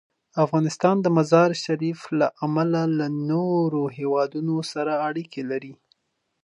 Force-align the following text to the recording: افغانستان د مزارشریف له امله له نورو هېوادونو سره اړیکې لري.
افغانستان 0.45 0.95
د 1.01 1.07
مزارشریف 1.17 1.99
له 2.19 2.27
امله 2.45 2.81
له 2.99 3.07
نورو 3.31 3.81
هېوادونو 3.97 4.55
سره 4.71 4.93
اړیکې 5.07 5.41
لري. 5.51 5.73